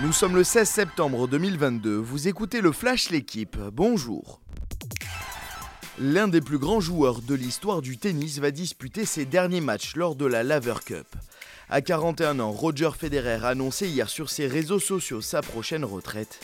Nous 0.00 0.12
sommes 0.12 0.36
le 0.36 0.44
16 0.44 0.68
septembre 0.68 1.26
2022, 1.26 1.96
vous 1.96 2.28
écoutez 2.28 2.60
le 2.60 2.70
Flash 2.70 3.10
L'équipe, 3.10 3.56
bonjour. 3.72 4.40
L'un 5.98 6.28
des 6.28 6.40
plus 6.40 6.58
grands 6.58 6.78
joueurs 6.78 7.20
de 7.20 7.34
l'histoire 7.34 7.82
du 7.82 7.98
tennis 7.98 8.38
va 8.38 8.52
disputer 8.52 9.04
ses 9.04 9.24
derniers 9.24 9.60
matchs 9.60 9.96
lors 9.96 10.14
de 10.14 10.24
la 10.24 10.44
Laver 10.44 10.76
Cup. 10.86 11.08
À 11.68 11.80
41 11.80 12.38
ans, 12.38 12.52
Roger 12.52 12.90
Federer 12.96 13.44
a 13.44 13.48
annoncé 13.48 13.88
hier 13.88 14.08
sur 14.08 14.30
ses 14.30 14.46
réseaux 14.46 14.78
sociaux 14.78 15.20
sa 15.20 15.42
prochaine 15.42 15.84
retraite. 15.84 16.38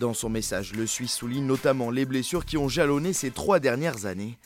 Dans 0.00 0.12
son 0.12 0.28
message, 0.28 0.72
le 0.74 0.84
Suisse 0.84 1.14
souligne 1.14 1.46
notamment 1.46 1.92
les 1.92 2.06
blessures 2.06 2.44
qui 2.44 2.56
ont 2.56 2.68
jalonné 2.68 3.12
ces 3.12 3.30
trois 3.30 3.60
dernières 3.60 4.06
années. 4.06 4.36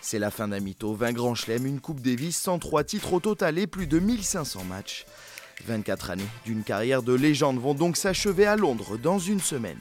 C'est 0.00 0.18
la 0.18 0.32
fin 0.32 0.48
d'un 0.48 0.60
mytho, 0.60 0.94
20 0.94 1.12
grands 1.12 1.36
chelems, 1.36 1.64
une 1.64 1.80
Coupe 1.80 2.00
Davis, 2.00 2.36
103 2.38 2.82
titres 2.82 3.12
au 3.12 3.20
total 3.20 3.56
et 3.56 3.68
plus 3.68 3.86
de 3.86 4.00
1500 4.00 4.64
matchs. 4.64 5.06
24 5.66 6.10
années 6.10 6.28
d'une 6.44 6.62
carrière 6.62 7.02
de 7.02 7.12
légende 7.12 7.58
vont 7.58 7.74
donc 7.74 7.96
s'achever 7.96 8.46
à 8.46 8.56
Londres 8.56 8.96
dans 8.98 9.18
une 9.18 9.40
semaine. 9.40 9.80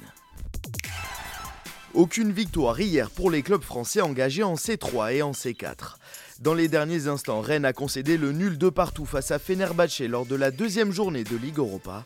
Aucune 1.93 2.31
victoire 2.31 2.79
hier 2.81 3.11
pour 3.11 3.29
les 3.29 3.43
clubs 3.43 3.61
français 3.61 4.01
engagés 4.01 4.41
en 4.43 4.55
C3 4.55 5.13
et 5.13 5.21
en 5.21 5.31
C4. 5.31 5.97
Dans 6.39 6.55
les 6.55 6.67
derniers 6.67 7.07
instants, 7.07 7.41
Rennes 7.41 7.65
a 7.65 7.73
concédé 7.73 8.17
le 8.17 8.31
nul 8.31 8.57
de 8.57 8.69
partout 8.69 9.05
face 9.05 9.29
à 9.29 9.37
Fenerbahçe 9.37 10.01
lors 10.01 10.25
de 10.25 10.35
la 10.35 10.49
deuxième 10.49 10.91
journée 10.91 11.23
de 11.23 11.37
Ligue 11.37 11.59
Europa. 11.59 12.03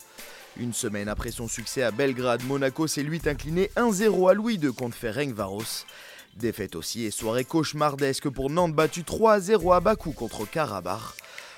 Une 0.59 0.73
semaine 0.73 1.07
après 1.07 1.31
son 1.31 1.47
succès 1.47 1.83
à 1.83 1.91
Belgrade, 1.91 2.43
Monaco 2.45 2.87
s'est 2.87 3.03
lui 3.03 3.21
incliné 3.25 3.71
1-0 3.77 4.29
à 4.29 4.33
Louis 4.33 4.55
II 4.55 4.73
contre 4.73 4.97
Ferencvaros. 4.97 5.85
Défaite 6.35 6.75
aussi 6.75 7.05
et 7.05 7.11
soirée 7.11 7.45
cauchemardesque 7.45 8.29
pour 8.29 8.49
Nantes 8.49 8.73
battu 8.73 9.03
3-0 9.03 9.75
à 9.75 9.79
Bakou 9.79 10.11
contre 10.11 10.49
Karabakh. 10.49 11.15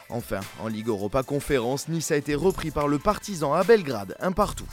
Enfin, 0.09 0.39
en 0.59 0.67
Ligue 0.67 0.87
Europa 0.87 1.21
Conférence, 1.21 1.87
Nice 1.87 2.09
a 2.09 2.17
été 2.17 2.33
repris 2.33 2.71
par 2.71 2.87
le 2.87 2.97
Partizan 2.97 3.53
à 3.53 3.63
Belgrade, 3.63 4.15
un 4.19 4.31
partout. 4.31 4.69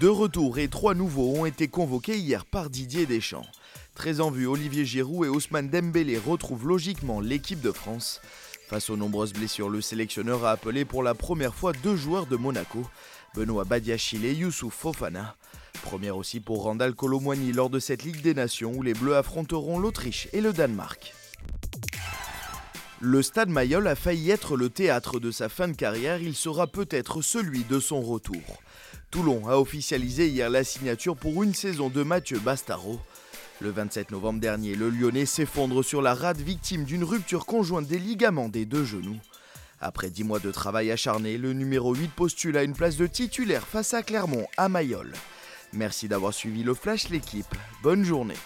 Deux 0.00 0.10
retours 0.10 0.58
et 0.58 0.68
trois 0.68 0.94
nouveaux 0.94 1.32
ont 1.36 1.46
été 1.46 1.68
convoqués 1.68 2.18
hier 2.18 2.44
par 2.44 2.70
Didier 2.70 3.06
Deschamps. 3.06 3.46
Très 3.94 4.20
en 4.20 4.30
vue, 4.30 4.46
Olivier 4.46 4.84
Giroud 4.84 5.26
et 5.26 5.30
Ousmane 5.30 5.70
Dembélé 5.70 6.18
retrouvent 6.18 6.66
logiquement 6.66 7.20
l'équipe 7.20 7.60
de 7.60 7.70
France. 7.70 8.20
Face 8.68 8.90
aux 8.90 8.96
nombreuses 8.96 9.32
blessures, 9.32 9.68
le 9.68 9.80
sélectionneur 9.80 10.44
a 10.44 10.50
appelé 10.50 10.84
pour 10.84 11.04
la 11.04 11.14
première 11.14 11.54
fois 11.54 11.72
deux 11.72 11.94
joueurs 11.94 12.26
de 12.26 12.36
Monaco, 12.36 12.84
Benoît 13.36 13.64
Badiachil 13.64 14.24
et 14.24 14.34
Youssouf 14.34 14.74
Fofana. 14.74 15.36
Première 15.82 16.16
aussi 16.16 16.40
pour 16.40 16.64
Randall 16.64 16.94
Colomwani 16.94 17.52
lors 17.52 17.70
de 17.70 17.78
cette 17.78 18.02
Ligue 18.02 18.22
des 18.22 18.34
Nations 18.34 18.72
où 18.74 18.82
les 18.82 18.94
Bleus 18.94 19.16
affronteront 19.16 19.78
l'Autriche 19.78 20.28
et 20.32 20.40
le 20.40 20.52
Danemark. 20.52 21.14
Le 23.02 23.22
stade 23.22 23.50
Mayol 23.50 23.86
a 23.88 23.94
failli 23.94 24.30
être 24.30 24.56
le 24.56 24.70
théâtre 24.70 25.20
de 25.20 25.30
sa 25.30 25.50
fin 25.50 25.68
de 25.68 25.74
carrière, 25.74 26.18
il 26.18 26.34
sera 26.34 26.66
peut-être 26.66 27.20
celui 27.20 27.62
de 27.64 27.78
son 27.78 28.00
retour. 28.00 28.40
Toulon 29.10 29.46
a 29.48 29.58
officialisé 29.58 30.28
hier 30.28 30.48
la 30.48 30.64
signature 30.64 31.14
pour 31.14 31.42
une 31.42 31.52
saison 31.52 31.90
de 31.90 32.02
Mathieu 32.02 32.38
Bastaro. 32.38 32.98
Le 33.60 33.70
27 33.70 34.12
novembre 34.12 34.40
dernier, 34.40 34.74
le 34.74 34.88
Lyonnais 34.88 35.26
s'effondre 35.26 35.84
sur 35.84 36.00
la 36.00 36.14
rade 36.14 36.40
victime 36.40 36.84
d'une 36.84 37.04
rupture 37.04 37.44
conjointe 37.44 37.86
des 37.86 37.98
ligaments 37.98 38.48
des 38.48 38.64
deux 38.64 38.84
genoux. 38.84 39.18
Après 39.78 40.08
10 40.08 40.24
mois 40.24 40.40
de 40.40 40.50
travail 40.50 40.90
acharné, 40.90 41.36
le 41.36 41.52
numéro 41.52 41.94
8 41.94 42.12
postule 42.12 42.56
à 42.56 42.62
une 42.62 42.72
place 42.72 42.96
de 42.96 43.06
titulaire 43.06 43.66
face 43.66 43.92
à 43.92 44.02
Clermont 44.02 44.46
à 44.56 44.70
Mayol. 44.70 45.12
Merci 45.74 46.08
d'avoir 46.08 46.32
suivi 46.32 46.62
le 46.62 46.72
Flash 46.72 47.10
l'équipe. 47.10 47.54
Bonne 47.82 48.04
journée. 48.04 48.36